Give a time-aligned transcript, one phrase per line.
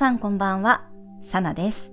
[0.00, 0.88] さんこんばんは、
[1.22, 1.92] さなです。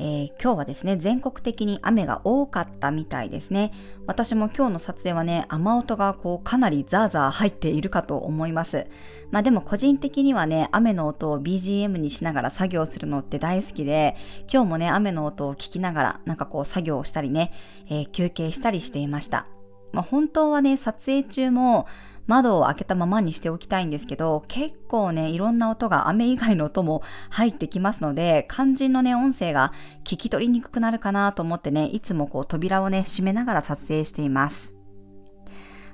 [0.00, 3.70] えー、今日はですね、全国的に雨が多かったみたいですね。
[4.08, 8.88] 私も今日の撮影はね、雨音がこうかなりザーザー入っているかと思います。
[9.30, 14.16] まあでも個人的にはね、雨の音を BGM にしながら作業するのって大好きで、
[14.52, 17.52] 今日もね、雨の音を聞きながらなんかこう作業をしたりね、
[17.90, 19.46] えー、休憩したりしていました。
[19.92, 21.86] まあ本当はね、撮影中も
[22.26, 29.72] 窓を開けたままにしておきたいんですけど、結構ね、いろんな音が雨以外の音も入ってきますので、肝心のね、音声が
[30.04, 34.74] 聞き取りにくくなるかなと思ってね、いつもこう扉をね、閉めながら撮影しています。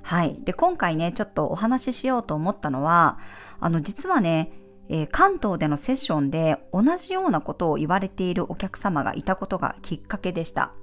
[0.01, 0.35] はい。
[0.43, 3.19] で、今回ね、ちょっとお話ししようと思ったのは、
[3.59, 4.51] あの、実はね、
[4.89, 10.73] えー、関東でのセッションで同じようなことを言われているお客様がいたことがきっかけでした。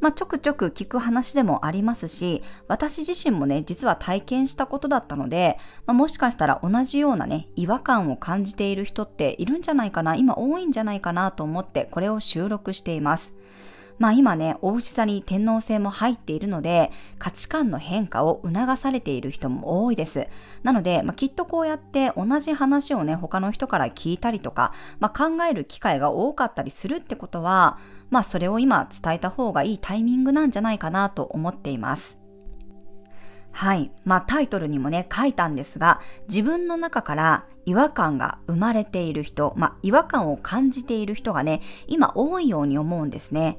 [0.00, 13.34] まあ、ちょくちょく聞く話でもありますし、私自身もね、実は体験したことだったので、まあ、もしかしたら同じようなね、違和感を感じている人っているんじゃないかな、今多いんじゃないかなと思ってこれを収録しています。
[14.02, 20.26] まあ今ね、お牛座に天皇星も入っているので、価値観の変化を促されている人も多いです。
[20.64, 27.78] なので、まあ、きっとこうやって同じ話をね、他の人から聞いたりとか、まあ、考える機会が多かったりするってことは、
[28.10, 32.18] まあそれを今伝えた方がいいタイミングなんじゃないかなと思っています。
[33.52, 33.92] はい。
[34.04, 43.58] まあタイトルにもね、書いたんですが、自分の中から違和感が生まれている人、まあ違和感を感じている人がね、今多いように思うんですね。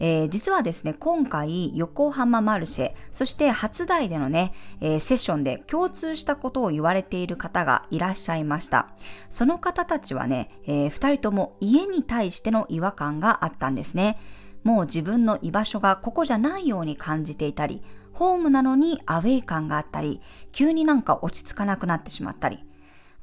[0.00, 8.88] えー、実はですね、今回横浜マルシェ、そして初台でのね、えー、セッションで共通したことを言われている方がいらっしゃいました。
[9.30, 14.18] その方たちはね、えー、人とも家に対しての違和感があったんですね。
[14.62, 20.20] もう自分の居場所がここじゃないように感じていたり、ホームなのにアウェイ感があったり、
[20.52, 22.64] 急になんか落ち着かなくなってしまったり、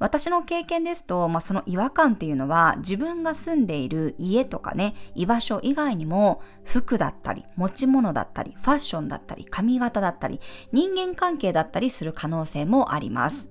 [0.02, 10.40] 私の経験ですと、まあ、その違和感っていうのは自分が住んでいる家とかね、居場所以外にも服だったり、持ち物だったり、ファッションだったり、髪型だったり、
[10.72, 13.48] 人間関係だったりする可能性もあります。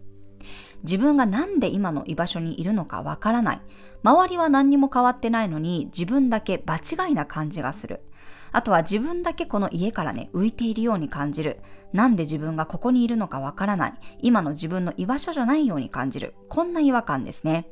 [0.83, 3.61] 自分がなんで今の居場所にいるのかわからない。
[4.03, 8.01] 周りは何にも変わってないのに自分だけ場違いな感じがする。
[8.51, 11.61] あとは自分だけこの家からね、浮いているように感じる。
[11.93, 13.93] なんで自分がここにいるのかわからない。
[14.21, 16.35] 今の自分の居場所じゃないように感じる。
[16.49, 17.67] こんな違和感ですね。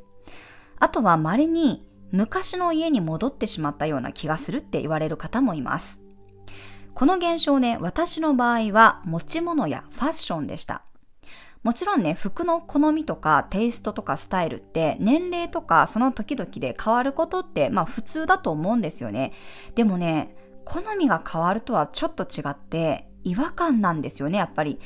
[0.80, 6.02] あとは稀に昔の家に戻ってしまったような気がするって言われる方もいます。
[6.96, 10.84] この現象ね、私の場合は持ち物やファッションでした。
[11.64, 19.34] もちろんね、服の好みとかテイストとかスタイルって年齢とかその時々で変わることってまあ普通だと思うんですよね。
[19.76, 20.36] でもね、
[20.70, 24.80] 好みが変わるとはちょっと違って違和感なんですよね、やっぱり。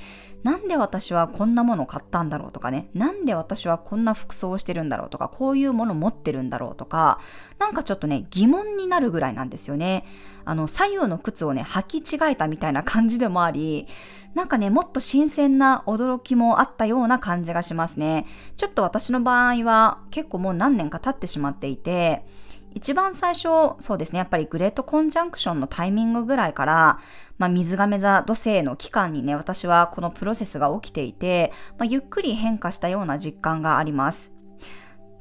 [0.44, 2.90] なんで私はこんなもの買ったんだろうとかね。
[2.94, 7.20] なんで私はこんな服装をしてるんだろうとか、こういうもの持ってるんだろうとか、
[7.60, 10.06] なんかちょっとね、疑問になるぐらいなんですよね。
[10.46, 13.88] あの、左右の靴をね、履き違えたみたいな感じでもあり、
[14.34, 18.26] なんかね、もっと新鮮な驚きもあったような感じがしますね。
[18.58, 22.26] ちょっと私の場合は結構もう何年か経ってしまっていて、
[22.76, 27.00] 一番最初、そうですね、やっぱりグレートコンジャンクションのタイミングぐらいから、
[27.38, 34.33] まあ、水亀座土星の期間にね、私はこのプロセスが起きていて、まあ、ゆっくり変化したような実感があります。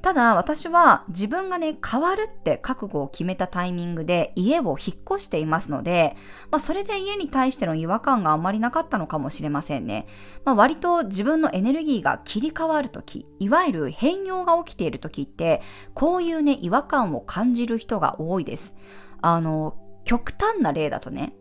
[0.02, 6.16] ただ私は自分がね、変わるって覚悟を決めたタイミングで家を引っ越していますので、
[6.50, 10.08] まあそれで家に対しての違和感があまりなかったのかもしれませんね。
[10.44, 15.62] まあ割と自分のエネルギーが切り替わるとき、いわゆる変容が起きているときって、
[15.94, 18.74] こういうね、違和感を感じる人が多いです。
[19.20, 21.32] あの、極端な例だとね、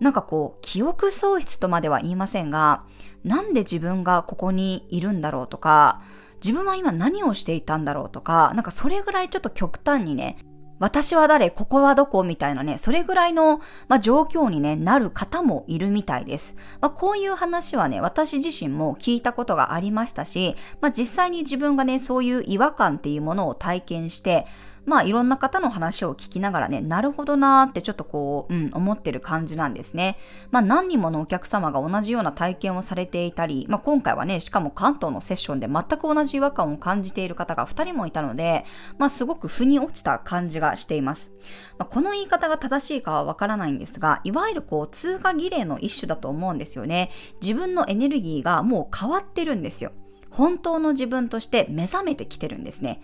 [0.00, 2.84] なんかこう、記憶喪失とまでは言いませんが、
[3.22, 6.00] なんで自分がここにいるんだろうとか、
[6.42, 10.38] 自分は今何をしていたんだろうとか、なんかそれぐらいちょっと極端にね、
[10.82, 16.56] 私は誰、ここはどこみたいなね、それぐらいの、まあ、状況に、ね、なる方もいるみたいです。
[16.80, 24.48] まあ、こういう話はね、私自身も聞いたことがありましたし、まあ、実際に自分がね、そういう違和感っていうものを体験して、
[24.84, 30.16] まあいろんな方の話を聞きながらね、なるほどなーってちょっとこう、うん、思ってる感じなんですね。
[30.50, 38.64] まあ何人ものお客様が同じような体験をされていたり、まあ今回はね、しかも関東のセッションで全く同じ違和感を感じている方が2人もいたので、
[38.98, 41.32] まあすごく腑に落ちた感じがしています。
[41.78, 47.10] まあ、この言い方が正しいかはわからないんですが、いわゆるこう通過儀礼の一種だと思うんですよね。
[47.40, 49.92] 自分のエネルギーがもう変わってるんですよ。
[50.30, 53.02] 本当の自分として目覚めてきてるんですね。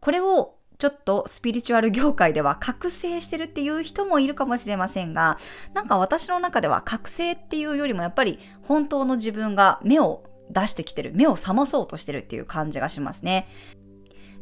[0.00, 5.38] これをちょっとスピリチュアル業界では覚醒してるっていう人もいるかもしれませんが、
[5.72, 13.48] なんか私の中では覚醒っていうよりもやっぱり本当の自分が目を出してきてる、目を覚まそうとしてるっていう感じがしますね。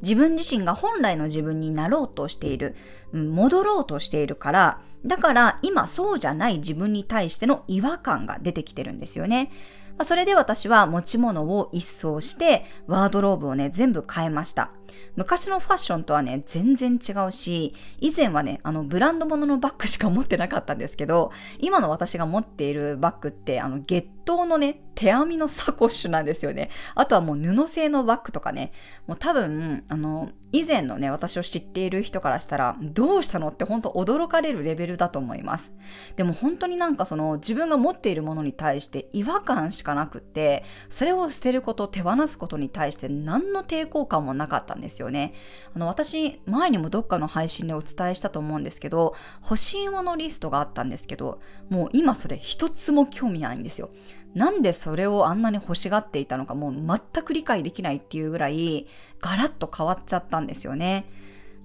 [0.02, 2.74] 自分自身が本来の自分になろうとしている、
[3.12, 9.52] 戻ろうとしているから、だから今そうじゃない自分に対しての違和感が出てきてるんですよね。
[9.98, 14.70] まあ、それで私は持ち物を一掃して、ワードローブをね、全部変えました。
[15.16, 26.70] 昔のファッションとはね、全然違うし、以前はね、あの、ブランド物のバッグしか持ってなかったんですけど、今の私が持っているバッグって、あの、ゲットのね、手編みのサコッシュなんですよね。
[26.94, 28.72] あとはもう布製のバッグとかね、
[29.06, 35.72] もう多分、あの、以前のね、私を知っている人からしたら、どうしたのって本当驚かれるレベルだと思います。
[36.16, 45.32] でも本当になんかその自分が持っているものに対して違和感しかなくって、それを捨てること、手放すことに対して何の抵抗感もなかったんですよね。
[45.74, 51.38] あの、私、前にもどっかの配信でお伝えしたと思うんですけど、欲しいものリストがあったんですけど、
[51.70, 53.88] もう今それ一つも興味ないんですよ。
[54.34, 58.86] なんでそれをあんなに欲しがっていたのかもう全く理解できないっていうぐらい
[59.20, 61.06] ガラッと変わっちゃったんですよね。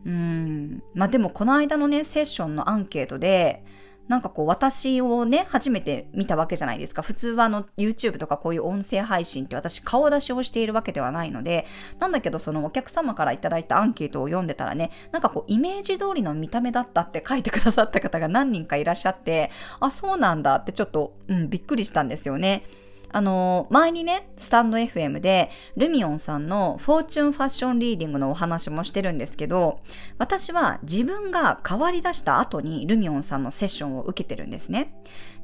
[0.05, 0.83] うん。
[0.93, 3.63] まあでもこの間のね、セッションのアンケートで、
[4.07, 7.01] なんかこう私をね、初めて見たわけじゃないですか。
[7.01, 11.65] 普通はあの YouTube とかこういう音声配信って私顔出しをしているわけではないので、
[11.99, 22.63] なんだけどそのお客様からいただいたアンケートを読んでたらね、なんかこうイメージ通りの見た目だったって書いてくださった方が何人かいらっしゃって、あ、そうなんだってちょっと、うん、びっくりしたんですよね。
[23.09, 29.79] あの、前にね、スタンド FM で、ルミオンさんのフォーチュンファッションリーディングのお話もしてるんですけど、
[30.17, 34.93] 私は自分が変わり出した後にルミオンさんのセッションを受けてるんですね。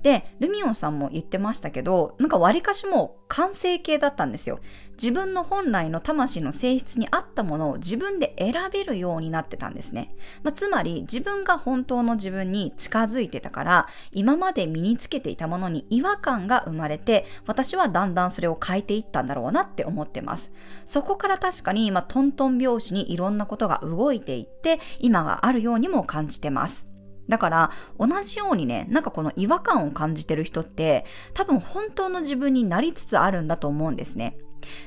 [0.02, 4.60] で、ルミオンさんも言ってましたけど、なんか割かしも完成形だったんですよ。
[5.02, 10.10] 自分の本来の魂の性質に合ったものを自分で選べるようになってたんですね。
[10.44, 20.52] まあ、つまり自分が本当の自分に近づいてたから、今まで身につけていたものに違和感が生まれて、私はだんだんそれを変えていったんだろうなって思ってます。
[20.86, 26.90] そこから確かに、まあ、トントン拍子にいろんなことが動いていって、今があるようにも感じてます。
[27.30, 34.38] だから同じようにね、なんかこの違和感を感じてる人って多分本当の自分になりつつあるんだと思うんですね。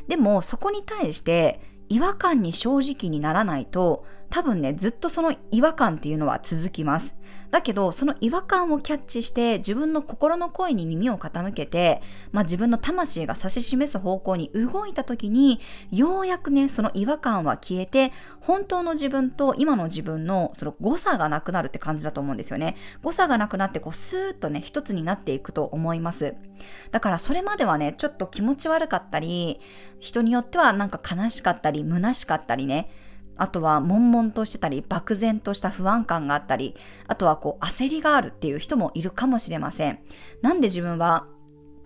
[0.09, 7.15] でもそこに対して違和感に正直にならないと多分ね、ずっとその違和感っていうのは続きます。
[7.51, 12.03] だけど、その違和感をキャッチして自分の心の声に耳を傾けて、
[12.33, 15.61] まあ自分の魂が指し示す方向に動いた時に、
[15.93, 22.77] ようやくね、その違和感は消えて、本当の自分と今の自分のその誤差がなくなるって感じだと思うんですよね。
[23.03, 26.35] 誤差がなくなってこうスーッとね、一つになっていくと思います。
[26.91, 29.61] だからそれまではね、ちょっと気持ち悪かったり、
[29.99, 32.87] 人によってはなんか悲しかったり、虚しかったりね、
[33.37, 36.75] あとは悶々としてたり、漠然とした不安感があったり、
[37.07, 39.99] あとはこう焦りがあるっていう人もいるかもしれません。
[40.43, 41.27] なんで自分は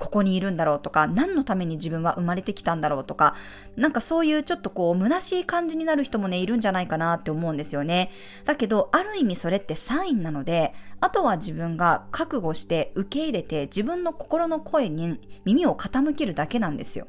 [0.01, 3.37] ここにいるんだろうとか、何のために自分は生まれてきたんだろうとか、
[3.77, 8.11] なんかそういうちょっとこう、虚しい感じになる人もね、いるんじゃないかなって思うんですよね。
[8.47, 17.07] だけど、ある意味それってサインなので、あとは自分が覚悟して受け入れて、自分の心の声に耳を傾けるだけなんですよ。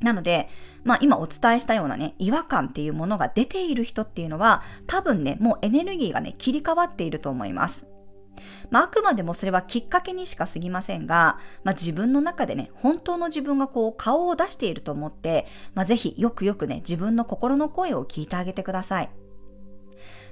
[0.00, 0.48] なので、
[0.84, 7.86] まあ今お伝えしたようなね、違和感っていうものが出ている人っていうのは、多分ね、もうエネルギーがね、切り替わっていると思います。
[8.70, 19.10] まあ、あくまでもそれはきっかけにしか過ぎませんが、まあ、自分の中でね、本当の自分がこう顔を出していると思って、まあ、ぜひよくよくね、自分の心の声を聞いてあげてください。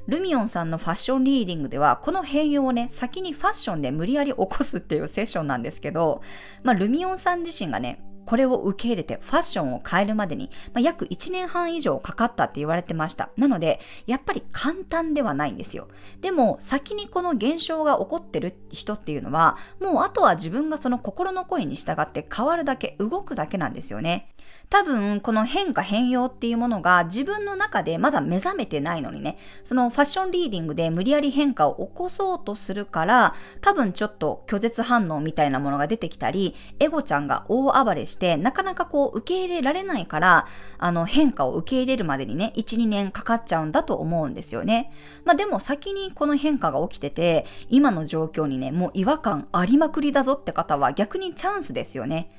[0.09, 6.23] ルミオンさんのファッションリーディングでは、この変容をね、先にファッションで無理やり起こすっていうセッションなんですけど、
[6.65, 13.31] まあ、ルミオンさん自身がね、これを受け入れてファッションを変えるまでに、まあ、約1年半以上かかったって言われてました。
[13.37, 15.89] なので、やっぱり簡単ではないんですよ。
[16.21, 24.27] でも、先にこの現象が起こってる人っていうのは、もうあとは自分がその心の声に従って変わるだけ、動くだけなんですよね。
[24.73, 40.47] 多分、この変化変容っていうものが自分の中でまだ目覚めてないのにね、そのファッションリーディングで無理やり変化を起こそうとするから、多分ちょっと拒絶反応みたいなものが出てきたり、エゴちゃんが大暴れして、なかなかこう受け入れられないから、
[40.79, 44.91] あの変化を受け入れるまでにね、1、2年かかっちゃうんだと思うんですよね。
[45.27, 52.31] まあでも先にこの変化が起きてて、今の状況にね、もう違和感ありまくりだぞって方は逆にチャンスですよね。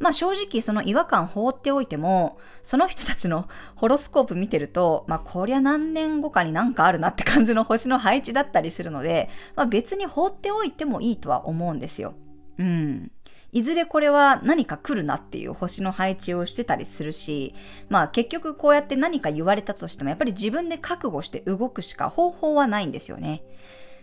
[0.00, 12.14] まあ正直その違和感放っておいても、その人たちの ホロスコープ見てると、まあこりゃ何年後かになんかあるなって感じの星の配置だったりするので、まあ別に放っておいてもいいとは思うんですよ。
[12.58, 13.12] うん。
[13.52, 17.54] いずれこれは何か来るなっていう星の配置をしてたりするし、
[17.88, 23.42] まあ結局こうやって何か言われたとしてもやっぱり自分で覚悟して動くしか方法はないんですよね。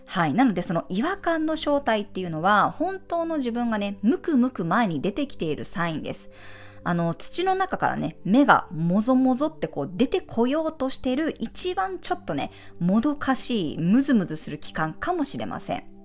[0.08, 0.34] はい。
[0.34, 6.30] なのでその違和感の正体っていうのは本当の自分がね、むくむく前に出てきているサインです。
[6.84, 12.50] あの土の中からね目がもぞもぞってこう出てこようとしている一番ちょっとね
[12.80, 15.97] もどかしいムズムズする期間かもしれません。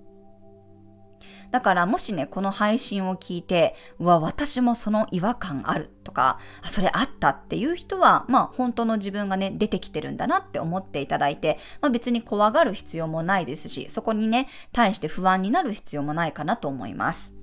[1.53, 17.35] だからもしね、この配信を聞いて、うわ、私もその違和感あるとか、あそれあったっていう人は、まあ本当の自分がね、出てきてるんだなって思っていただいて、まあ別に怖がる必要もないですし、そこにね、対して不安になる必要もないかなと思います。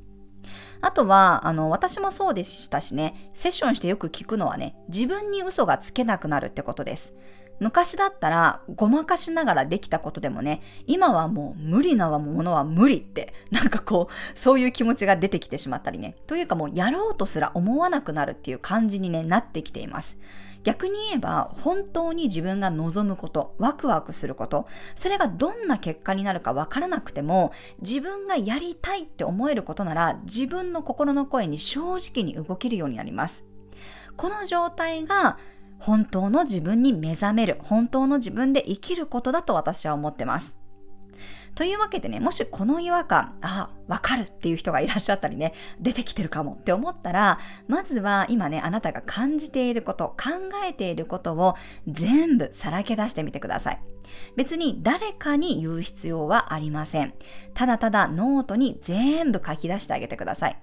[0.82, 7.14] あとは、あの、私もそうでしたしね、セッションしてよく聞くのはね、自分に嘘がつけなくなるってことです。
[7.60, 20.18] 昔だったらごまかしながらできたことでもね、今はもう無理なものは無理って、なんかこう、そういう気持ちが出てきてしまったりね、というかもうやろうとすら思わなくなるっていう感じに、ね、なってきています。
[20.64, 33.46] 逆に言えば、本当に自分が望むこと、ワクワクすること、それがどんな結果になるかわからなくても、自分がやりたいって思えることなら、自分の心の声に正直に動けるようになります。
[34.18, 35.38] この状態が
[35.80, 40.59] 本当の自分に目覚める、本当の自分で生きることだと私は思ってます。
[41.56, 50.16] というわけでね、もしこの違和感、あ、わかるっていう人がいらっしゃったりね、出てきてるかもって思ったら、まずは今ね、あなたが感じていること、考
[50.66, 51.56] えていることを
[51.88, 53.82] 全部さらけ出してみてください。
[54.36, 57.14] 別に誰かに言う必要はありません。
[57.54, 60.58] ただただノートに全部書き出してあげてください。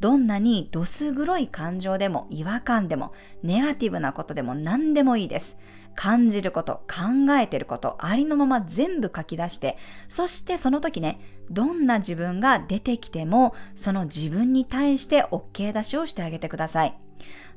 [0.00, 3.12] どんなにどす黒い感情でも違和感でも
[3.42, 5.56] ネガティブなことでも何でもいいです。
[5.96, 9.76] 感じること、考えてること、ありのまま全部書き出して、
[10.08, 11.18] そしてその時ね、
[11.50, 16.96] どんな自分が出てきても、その自分に対して OK 出しをしてあげてください。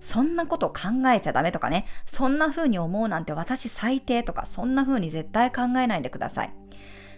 [0.01, 6.53] そんなこと考えちゃダメとかね、そんな風に思うなんて私最低とか、そんな風に絶対考えないでください。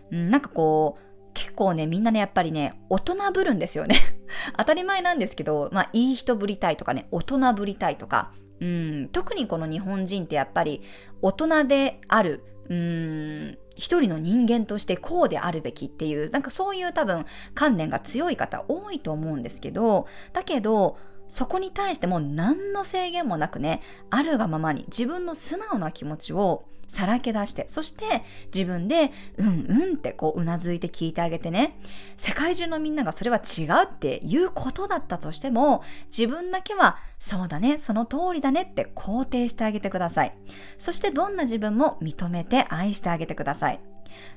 [0.10, 1.01] なんかこう、
[1.34, 3.96] 結構ね、みんなね、やっぱりね、大人ぶるんですよね。
[4.58, 10.82] 当たり前なんですけど、まあ、いい人ぶりたいとかね、大人ぶりたいとか、うん、特にこの日本人ってやっぱり
[11.22, 17.25] 大人である、うん、一人の人間としてこうであるべきっていう、なんかそういう多分
[17.56, 20.98] 観念が強い方多いと思うんですけど、だけど、
[21.32, 28.24] そこに対しても何の制限もなくね、あるがままに自分の素直な気持ちをさらけ出して、そして
[28.54, 31.80] 自分で、うんうんってこううなずいて聞いてあげてね、
[32.18, 40.36] 世界中のみんながそれは違うっていうことだったとしても、自分だけは、そうだね、その通りだねって肯定してあげてください。
[40.80, 43.80] そしてどんな自分も認めて愛してあげてください。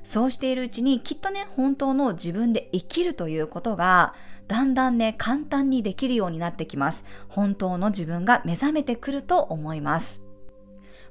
[0.03, 4.13] そうしているうちにきっとね、本当の自分で生きるということが、
[4.47, 7.03] だんだんね、簡単にできるようになってきます。
[7.27, 10.24] 本当の自分が目覚めてくると思います。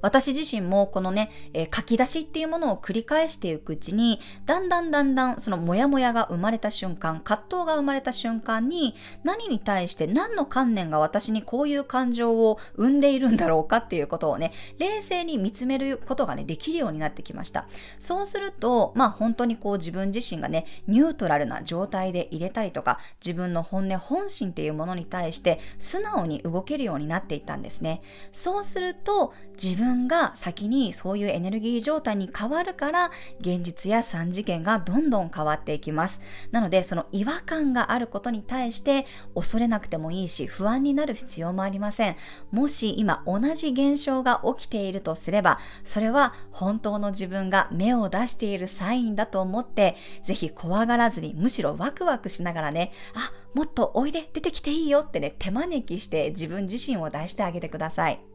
[0.01, 17.67] 私自身もこのね、えー、書き出しっていうものを繰り返していくうちに、だんだんだんだんそのモヤモヤが生まれた瞬間、葛藤が生まれた瞬間に、何に対して何の観念が私にこういう感情を生んでいるんだろうかっていうことをね、冷静に見つめることがね、できるようになってきました。
[17.99, 28.01] そうすると、まあ本当にこう自分自身がね、ニュートラルな状態で入れたりとか、自分の本音、本心っていうものに対して素直に動けるようになっていったんですね。
[28.31, 36.19] そうすると、自分分が先にそういうエネルギー状態に変わるから現実や3次元がどんどん変わっていきます
[36.51, 42.15] なのでその違和感があることに対して恐れなくてもいいし不安になる必要もありません
[42.51, 58.34] もし今同じ現象が起きているとすればそれは本当の自分が芽を出しているサインだと思ってぜひ怖がらずにむしろワクワクしながらねあもっとおいで出てきていいよってね手招きして自分自身を出してあげてください。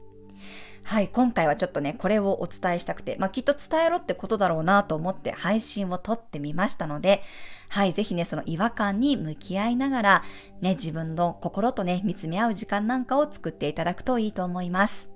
[0.83, 7.23] はい、今回はちょっとね、これをお伝えしたくて、まあ、きっと伝えろってことだろうなと思って配信を撮ってみましたので、
[7.69, 10.25] はい、ぜひね、その違和感に向き合いながら、
[10.61, 15.10] ね、自分の心とね、見つめ合う時間なんかを作っていただくといいと思います。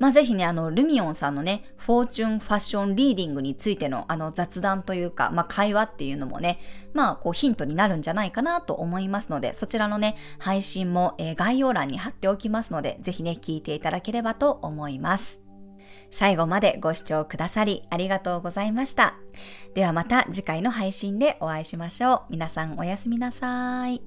[0.00, 6.58] まあ、ぜひね、あの、ルミオンさんのね、フォーチュンファッションリーディングについてのあの雑談というか、まあ、会話っていうのもね、
[6.94, 15.40] まあ、こうヒントになるんじゃないかなと思いますので、そちらのね、配信も、えー、概要欄に貼っておきますので、ぜひね、聞いていただければと思います。
[16.10, 19.14] 最後までご視聴くださりありがとうございました。
[19.74, 22.22] ではまた次回の配信でお会いしましょう。
[22.30, 24.02] 皆さんおやすみなさい。